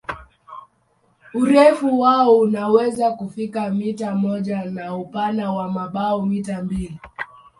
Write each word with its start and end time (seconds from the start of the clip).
Urefu 1.33 1.99
wao 1.99 2.39
unaweza 2.39 3.11
kufika 3.11 3.69
mita 3.69 4.15
moja 4.15 4.65
na 4.65 4.95
upana 4.95 5.51
wa 5.53 5.69
mabawa 5.71 6.25
mita 6.25 6.63
mbili. 6.63 6.99